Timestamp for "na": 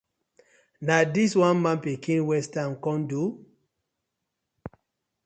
0.85-0.95